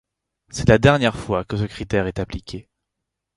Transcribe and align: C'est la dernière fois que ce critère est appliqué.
C'est 0.49 0.67
la 0.67 0.79
dernière 0.79 1.15
fois 1.15 1.45
que 1.45 1.57
ce 1.57 1.65
critère 1.65 2.07
est 2.07 2.17
appliqué. 2.17 2.71